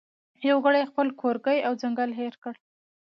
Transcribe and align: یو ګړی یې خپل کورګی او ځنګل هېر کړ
یو 0.49 0.57
ګړی 0.65 0.79
یې 0.81 0.89
خپل 0.91 1.07
کورګی 1.21 1.57
او 1.67 1.73
ځنګل 1.81 2.11
هېر 2.19 2.33
کړ 2.43 2.53